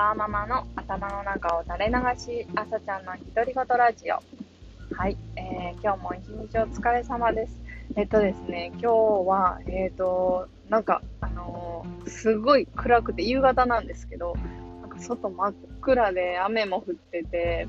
[0.00, 4.14] ワーママの頭の中を垂れ流し、朝ちゃんの独り言ラジオ。
[4.94, 7.60] はい、えー、今日も一日お疲れ様です。
[7.96, 8.88] えっとですね、今日
[9.28, 14.36] は、えっ、ー、と、なんか、あのー、すごい暗くて夕方なんですけど、
[14.80, 17.68] なんか外真っ暗で雨も降ってて、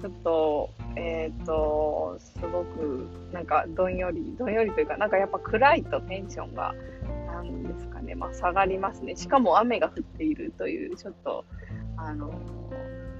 [0.00, 6.74] ちょっと、えっ、ー、と、すごく、なんか、どんより、どんよりというか、なんかやっぱ暗いとテンションが、
[7.28, 9.14] なんですかね、まあ、下がりますね。
[9.14, 11.44] しかも雨が降っているという、ちょっと、
[11.98, 12.30] あの、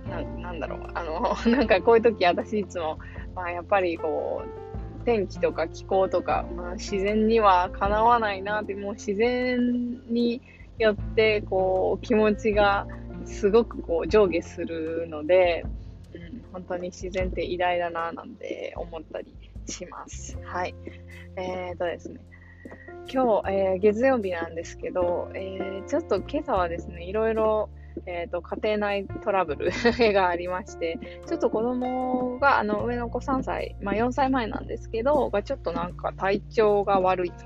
[0.09, 2.98] ななんだろう、あの、 なんかこういう時私いつも、
[3.34, 10.41] まあ、やっぱりこう、天気とか気候とか、まあ、自然にはかなわないなって、もう自然に
[10.78, 12.86] よって、こう、気持ちが
[13.24, 15.64] すごくこう上下するので、
[16.14, 19.34] うん、本当に自然って偉大だななんて思ったり
[19.66, 20.38] します。
[20.45, 20.74] はい。
[21.36, 22.20] えーとですね。
[23.10, 27.70] 今日、えー、月曜日なんですけど、えー、ちょっと今朝はですね、いろいろ、
[28.06, 29.70] えーと、家庭内トラブル
[30.12, 37.36] がありまして、ちょっと子供が、あの上の子3歳、まあ、4歳前なんですけど、がちょっとなんか体調が悪いと、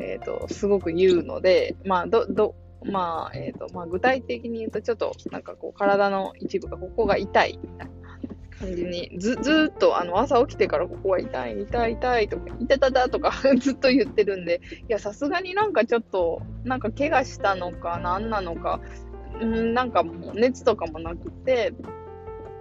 [0.00, 7.96] えーと、すごく言うので、まあ、ど、ど、まあ、え、ー、と、まあ、具体的に言うと、ちょっと、なんかこう、体の一部が、ここが痛い、みたいな
[8.58, 18.80] 感じに、ず、ずっと、あの、朝起きてからここは痛い、痛い、痛いとか、痛たたとか ずっと言ってるんで、いや、さすがになんかちょっと、なんか怪我したのか、何なのか、
[19.40, 21.74] うんなんかもう熱とかもなくて、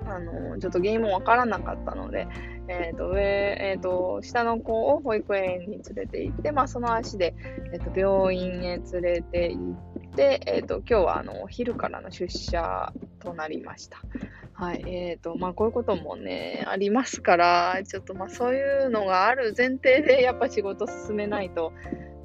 [0.05, 2.27] あの、ちょっと原因もわからなかったので、
[2.67, 3.21] えっ、ー、と、上、
[3.59, 7.35] えっ、ー、と、下の子を保育園に連れて行って、まあ、その足で、
[7.73, 9.75] えっ、ー、と、病院へ連れて行
[10.09, 13.99] って、えっ、と、今日は、あの、お昼からの出社となりました。
[14.53, 14.83] はい。
[14.87, 21.73] えっ、と、まあ、こういうこともね、ありますから、ちょっとまあ、そういうのがある前提で、やっぱ仕事進めないと、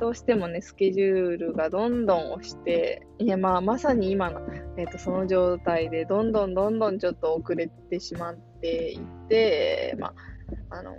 [0.00, 4.40] どうしてもね、スケジュールがどんどん押して、いや、まあ、まさに今の、
[4.78, 10.14] え、ー、と、その状態で、どんどんどんどんちょっと遅れてしまっていて、ま
[10.70, 10.94] あ、あの、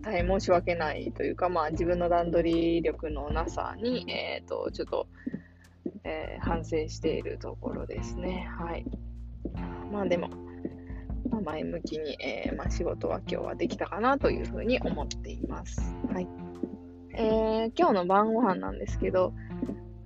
[0.00, 5.08] 大変申し訳ないというか、まあ、自分の段取り力のなさに、えっ、ー、と、ちょっと、
[6.04, 8.48] えー、反省しているところですね。
[8.58, 8.86] はい。
[9.90, 10.28] まあでも、
[11.30, 15.80] まあ、前向きに、えー、まあ、仕事は今日はできたかなというふうに思っています。
[16.12, 16.43] はい。
[17.16, 19.32] えー、今日の晩ご飯なんですけど、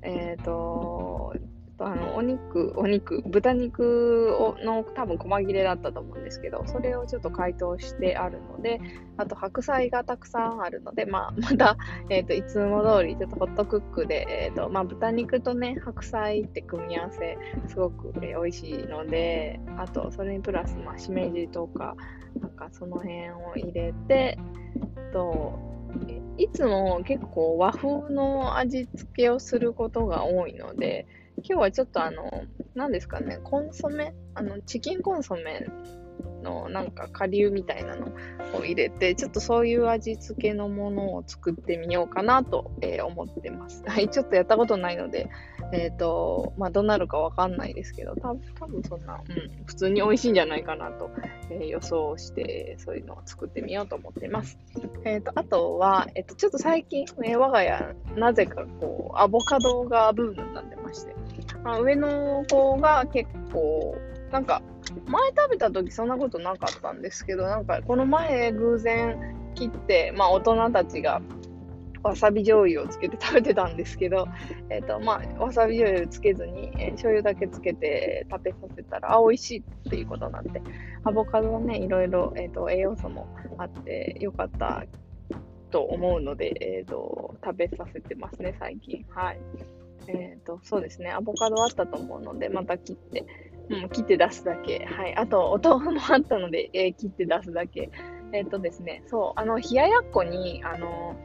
[0.03, 1.35] えっ、ー、と、
[1.81, 8.81] あの、お肉、お肉、豚肉をの多分細切れだったと思うんですけど、それをちょっと解凍してあるので、
[9.17, 11.77] あと白菜がたくさんあるので、まあ、 また、
[12.11, 21.97] え、ー、と、いつも通り、ちょっとホットクックで、え、ー、と、まあ、豚肉とね、白菜って組み合わせ、すごく、えー、美味しいので、あと、それにプラス、まあ、しめじとか、
[22.41, 24.39] なんかその辺を入れて、
[25.13, 25.68] と、
[26.37, 31.07] いつも結構和風の味付けをすることが多いので、
[31.39, 32.45] 今日はちょっとあの、
[32.75, 34.15] 何ですかね、コンソメ？
[34.35, 35.67] あの、チキンコンソメ
[36.43, 38.07] のなんか顆粒みたいなの
[38.55, 43.83] を入れて、ちょっとそういう味付けのものを作ってみようかなと、えー、思ってます。
[43.87, 45.29] はい、ちょっとやったことないので、
[45.73, 51.11] えっ、ー、と、まあ、どうなるかわかんないですけど、多分多分そんな、うん、普通に美味しいんじゃないかなと、
[51.51, 54.59] えー、予想して、そういうのを作ってみようと思ってます。
[55.05, 61.15] えっ、と、あとは、えっ、と、ちょっと最近、え我が家、なぜかこう、アボカドがブームになってまして、
[61.63, 63.97] まあ、上の子が結構、
[64.33, 64.63] なんか、
[65.07, 71.21] 前食べた時そんなことなかったんですけど、なんかこの前偶然切って、まあ大人たちが
[72.03, 74.27] わさび醤油をつけて食べてたんですけど、
[74.71, 80.61] え、ー、と、まあ、わさび醤油つけずに、えー、醤油だけつけて食べさせたら、あ、美味しいっていうことなんで、
[81.05, 83.27] アボカドはね、いろいろ、え、ー、と、栄養素も
[83.59, 84.85] あってよかった
[85.71, 89.05] と思うので、えっ、と、食べさせてますね、最近。
[89.09, 89.41] はい。
[90.09, 93.25] えっ、と、そうですね、アボカドあったと思うので、また切って、
[93.69, 94.87] うん、切って出すだけ。
[94.87, 95.15] はい。
[95.15, 97.91] あと、お豆腐もあったので、えー、切って出すだけ。
[98.33, 101.17] えっ、ー、とですね、そう、あの、冷ややっこに、あの、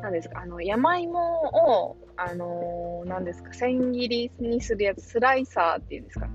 [0.00, 6.28] 何ですか、あの、山芋を、あの何ですか、千切りにするやつ、スライサーっていうんですか、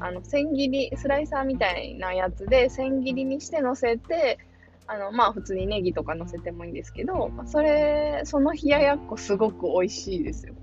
[0.00, 4.38] あの、千切り、スライサーみたいなやつで、千切りにして乗せて、
[4.86, 10.54] あの、まあ、普通にネギとか乗せてもいいんですけど、それ、その冷ややっこすごく美味しいですよ。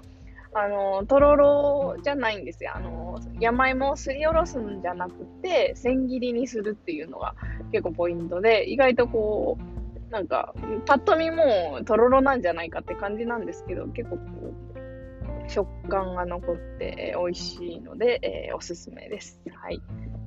[0.54, 2.72] あの、とろろじゃないんですよ。
[2.75, 7.36] あの、山芋をすりおろすんじゃなくて、千切りにするっていうのが
[7.72, 9.79] 結構ポイントで、意外とこう、
[10.10, 10.54] なんか、
[10.86, 18.20] パッと見もうとろろなんじゃないかって感じなんですけど、結構こう、食感が残って美味しいので、
[18.50, 19.40] えー、おすすめです。
[19.52, 19.82] はい。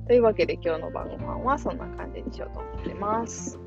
[0.07, 3.59] というわけで今日の晩ご飯はそんな感じにしようと思ってます。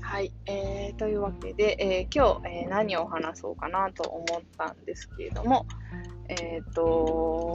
[0.00, 5.66] はい、えー、というわけで、えー、今日、えー、何を話そうかなと思ったんですけれども、
[6.40, 7.52] えっ、と、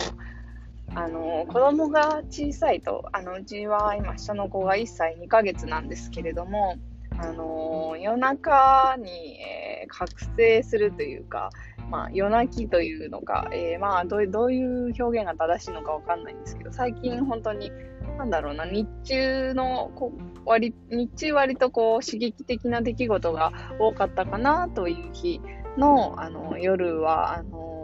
[0.95, 6.77] あの、子供が小さいと、あの、うちは今下の子が1歳2ヶ月なんですけれども、
[7.19, 11.50] あの夜中に、え覚醒するというか、
[11.89, 17.71] まあ、夜泣きというのか、えまあどう、いう表現が正しいのかわかんないんですけど、最近本当に
[18.18, 20.12] なんだろうな、日中のこ
[20.45, 25.41] 割、日中割とこう刺激的な出来事が多かったかなという日
[25.77, 27.76] のあの夜は、あの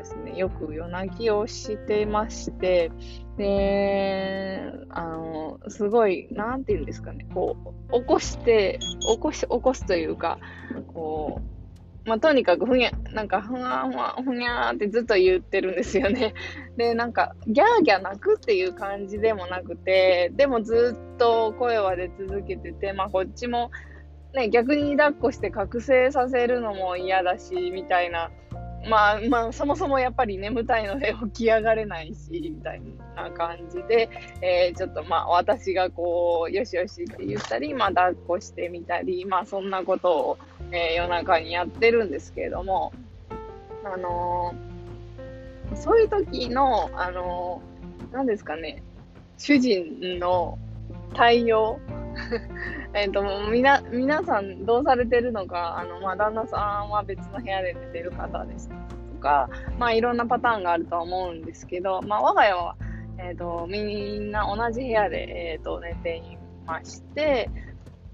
[0.00, 2.90] ですね、よく夜泣きをしてまして、
[3.36, 10.38] で、あの、すごい、なんて言うんですかね、こう、起こして、起こし、起こすというか、
[10.94, 11.40] こ
[12.06, 16.32] う、まあ、とにかくふにゃ、なんかふわふわ、ふにゃってずっと言ってるんですよね。
[16.78, 23.70] で、なんか、ギャーギャー泣くっていう感じでもなくて、でもずっと声は出続けてて、まあ、こっちも、
[24.32, 28.30] ね、逆に抱っこして覚醒させるのも嫌だし、みたいな。
[28.88, 32.82] まあまあ、そもそもやっぱり眠たいので起き上がれないし、みたい
[33.14, 34.08] な感じで、
[34.40, 40.38] えー、ちょっとまあ私がこう、よしよしって言ったり、まあ抱っこしてみたり、まあそんなことを
[40.72, 42.92] えー、夜中にやってるんですけれども、
[43.84, 48.82] あのー、そういう時の、あのー、何ですかね、
[49.36, 50.58] 主人の
[51.14, 51.80] 対応
[52.94, 58.74] えっと、みな、皆さんどうされてるのか、あの、まあ、旦那さんは別の部屋で寝てる方ですと
[59.20, 62.76] か、まあ、いろんなパターンがあるとは思うんですけど、まあ、我が家は、
[63.18, 67.50] えっ、ー、と、みんな同じ部屋で、えっ、ー、と、寝ていまして、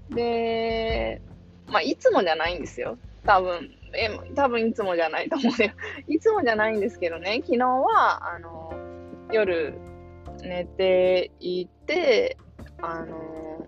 [0.09, 1.21] で、
[1.67, 2.97] まあ、いつもじゃないんですよ。
[3.25, 3.71] 多分。
[3.93, 5.71] え、多分いつもじゃないと思うよ。
[6.07, 8.73] いつもじゃないんですけどね、昨日は、あの、
[9.31, 9.73] 夜
[10.41, 12.37] 寝ていて、
[12.81, 13.65] あの、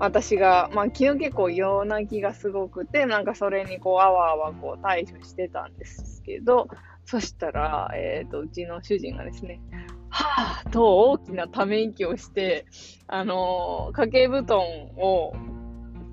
[0.00, 6.68] 私が、まあ、昨日結構夜泣きがすごくて、なんかそれにこう、あわあわこう対処してたんですけど、
[7.04, 9.60] そしたら、えっ、ー、と、うちの主人がですね、
[10.08, 12.64] はぁと大きなため息をして、
[13.08, 14.58] あの掛け布団
[14.96, 15.34] を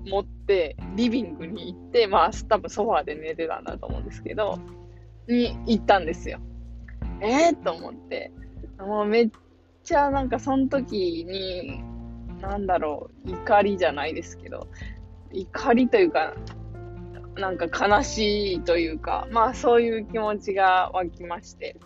[0.06, 4.58] 持ってリビングに行って、まあ多分ソファーで寝てたんだと思うんですけど、
[5.26, 6.40] に行ったんですよ。
[7.22, 8.32] えー、と思って。
[8.78, 9.30] もうめっ
[9.82, 11.82] ちゃなんかその時に、
[12.40, 14.68] なんだろう、怒りじゃないですけど、
[15.32, 16.34] 怒りというか、
[17.36, 21.76] なんか悲しいというか、まあそういう気持ちが湧きまして、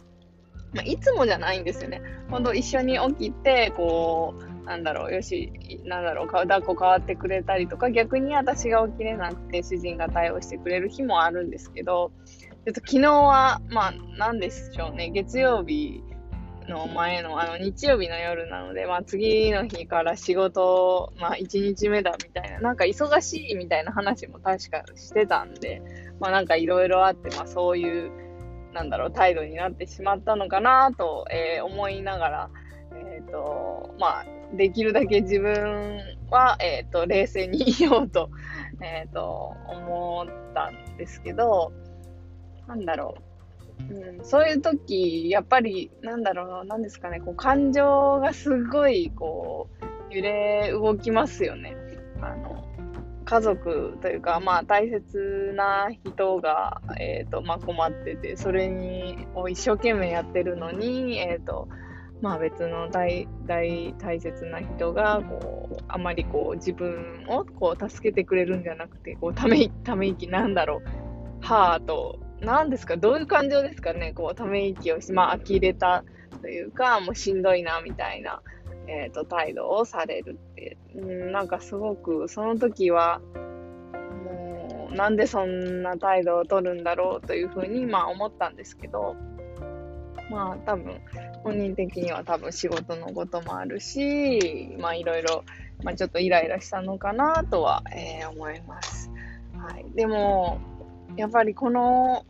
[0.74, 2.00] まあ、いつもじゃないんですよね。
[2.30, 5.52] 本当一緒に起きて、こう、なんだろう、よし、
[5.84, 12.12] なんだろう、抱っこ変わってくれたりとか、逆に私が起きれなくて主人が対応してくれる日もあるんですけど、
[12.64, 16.02] ちょっと昨日は、まあ、なんでしょうね、月曜日
[16.68, 25.82] の前の、あの、日曜日の夜なので、まあ、次の日から仕事、まあ、1日目だみたいな、なんか忙しいみたいな話も確かしてたんで、
[26.20, 28.10] まあ、なんかいろいろあって、まあ、そういう、
[28.72, 32.50] なんだろう、態度になってしまったのかなと、えー、思いながら、
[32.94, 36.00] えっ、ー、と、まあ、できるだけ自分
[36.30, 38.30] は、えっ、ー、と、冷静にいようと、
[38.80, 41.72] えっ、と、思ったんですけど、
[42.66, 43.31] なんだろう。
[43.90, 49.68] うん、そういう時、やっぱり、なんだろう、なんですかね、こう、感情がすごい、こ
[50.10, 51.76] う、揺れ動きますよね。
[52.20, 52.64] あの、
[53.24, 61.68] 家族というか、まあ、大切な人が、えっ、ー、と、まあ、困ってて、それに、を一生懸命やってるのに、えっ、と、
[62.22, 72.96] まあ別の大大大切な人がこうあまりこう自分をこう助けてくれるんじゃなくてこうためため息なんだろうはぁと何ですか？
[72.96, 74.12] どういう感情ですかね？
[74.12, 76.04] こうため息をしまあ呆れた
[76.40, 78.42] というかもうしんどいなみたいな、
[78.86, 83.20] えーと、態度をされるって、うん、なんかすごくその時は
[84.24, 89.14] もうなんでそんな態度を取るんだろうというふうにまあ思ったんですけど
[90.30, 91.00] まあ多分
[91.44, 95.44] 本人的には多分仕事のこともあるし、まあいろいろ、
[95.82, 99.10] まちょっとイライラしたのかなとは、えー、思います。
[99.58, 99.84] はい。
[99.96, 100.60] でも、
[101.16, 102.24] やっぱりこの、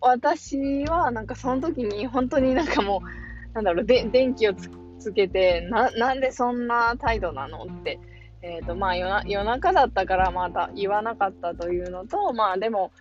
[0.00, 7.98] 私はなんかその時に本当になんかもう、なんだろう、で電気をつつけて、な、なんでそんな態度なのって、
[8.42, 12.92] えっ、ー、と、まあ夜夜中だったからまた言わなかったというのと、まあでも、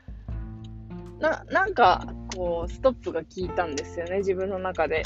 [1.20, 5.04] な、なんか、こう、ストップが効いたんですよね、自分の中で。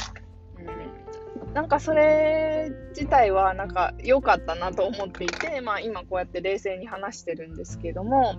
[1.47, 8.35] うん、なんかそれ自体は、なんか良かったなと思っていて、まあ今こうやって冷静に話してるんですけども、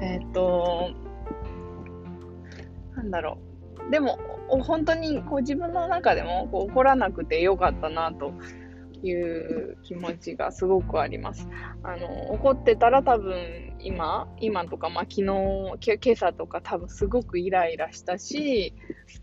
[0.00, 0.90] えっ、と、
[3.00, 3.38] なんだろ
[3.88, 3.90] う。
[3.90, 8.34] でも、本当にこう自分の中でもこう怒らなくてよかったなと
[9.02, 11.48] いう気持ちがすごくあります。
[11.82, 18.74] あの、怒ってたら多分今、今とか、まあ昨日、今朝とか多分すごくイライラしたし、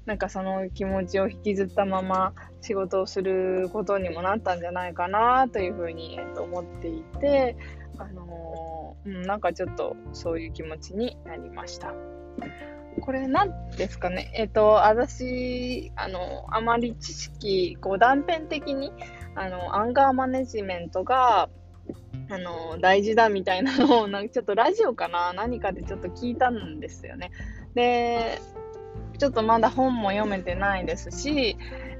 [0.05, 7.55] なんかその気持ちを引きずったまま仕事をすることにもなったんじゃないかなというふうに、えっと、思っていて、
[8.00, 11.93] あのうん、なんかちょっとそういう気持ちになりました。
[13.01, 14.32] これ何ですかね？
[14.36, 18.92] えっ、と、私、あの、あまり知識、こう断片的に、
[19.36, 21.50] あの、アンガーマネジメントが、
[22.30, 25.34] あの、大事だみたいなのを、なんかちょっとラジオかな？
[25.34, 27.32] 何かでちょっと聞いたんですよね。
[27.75, 28.42] で、
[29.18, 31.58] ちょっとまだ本も読めてないですし、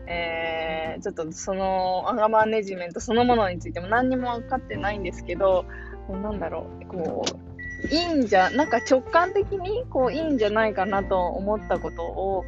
[0.08, 5.66] えー、ちょっとそのアンガーマネジメントそのものについても何にも分かってないんですけど、
[6.10, 7.57] なんだろう、こう、
[7.92, 12.46] いいんじゃ、なんか直感的にこういいんじゃないかなと思ったことを、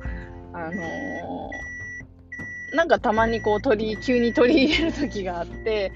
[0.54, 5.92] あのー、なんかたまにこう取り、急に取り入れる時があって、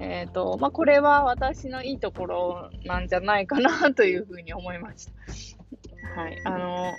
[0.00, 6.20] えっ、ー、と、まあ、これは私のいいところなんじゃないかなというふうに思いました。
[6.20, 6.40] はい。
[6.44, 6.92] あの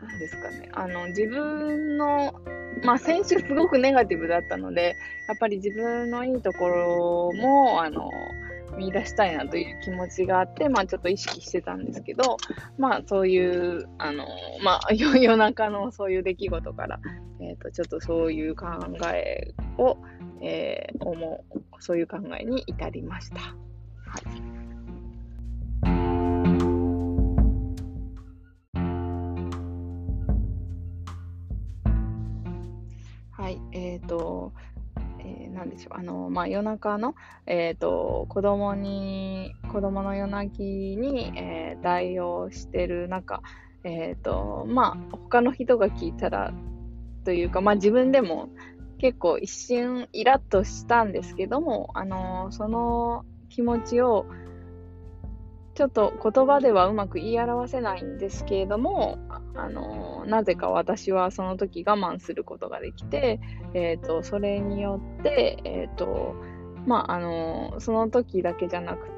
[0.00, 0.70] ー、なんですかね。
[0.72, 2.32] あの、自分の、
[2.84, 4.94] まあ、先週すごくネガティブだったので、
[5.26, 8.43] やっぱり自分のいいところも、あのー
[8.76, 12.36] 見出したいなという気持ちがあって、まあちょっと意識してたんですけど、
[12.78, 14.26] まあそういう、あの、
[14.62, 17.00] まあ 夜中のそういう出来事から、
[17.40, 18.66] え、ー、と、ちょっとそういう考
[19.12, 19.98] えを、
[20.40, 23.40] えー、思う、そういう考えに至りました。
[23.40, 23.54] は
[24.20, 24.64] い。
[33.30, 34.52] はい、えっ、ー、と、
[35.64, 37.14] なんでしょう、あの、まあ、夜中の、
[37.46, 43.42] え、ー、と、子供に、子供の夜泣きに、えー、代用してる中、
[43.82, 46.52] えっ、と、まあ、他の人が聞いたら、
[47.24, 48.50] というか、まあ、自分でも
[48.98, 54.26] 結構一瞬イラッとしたんですけども、あの、その気持ちを、
[55.74, 59.18] ちょっと言葉ではうまく言い表せないんですけれども、
[59.56, 63.40] あのなぜか私はその時我慢することができて、
[63.72, 66.34] えーと、それによって、えーと
[66.86, 69.08] まあ、あのその時だけじゃなく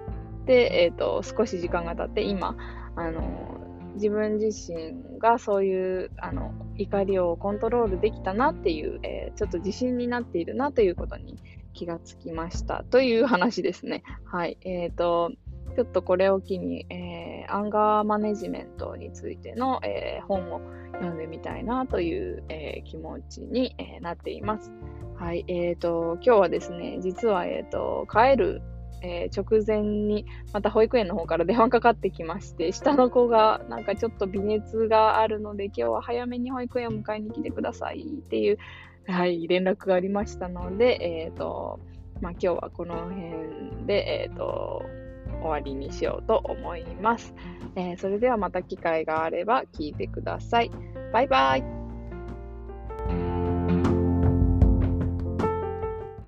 [0.47, 2.57] て、えーと、少し時間が経って今
[2.97, 3.57] あの
[3.95, 11.39] 自分自身がそういうあの怒りをコントロールできたなっていう、えー、ちょっと自信になっているなということに
[11.73, 14.03] 気がつきましたという話ですね。
[14.25, 14.59] はい。
[14.63, 15.33] えっ、ー、と、
[15.77, 17.16] ちょっとこれを機に、えー、
[17.49, 20.61] アンガーマネジメントについての、えー、本を
[20.93, 24.73] 読んでみたいなという、えー、気持ちに、えなっています。
[25.17, 28.63] はい、えーと、今日はですね、実は、えーと、帰る、
[29.03, 38.59] え直前にまた保育園の方から電話かかってきまして、 下の子がなんかちょっと微熱があるので、今日は早めに保育園を迎えに来てくださいっていう、
[39.07, 41.79] はい、連絡がありましたので、えっ、と、
[42.21, 44.83] まあ、今日はこの辺で、えっ、と、
[45.41, 47.35] 終わりにしようと思います。
[47.77, 50.71] えー、それではまた機会があれば聞いてください。
[51.13, 51.86] バイバイ。